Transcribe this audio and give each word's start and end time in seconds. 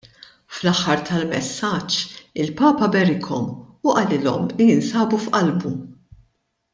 Fl-aħħar 0.59 1.01
tal-messaġġ 1.09 1.97
il-Papa 2.43 2.87
berikhom 2.97 3.45
u 3.91 3.95
qalilhom 3.99 4.49
li 4.57 4.69
jinsabu 4.73 5.21
f'qalbu. 5.27 5.75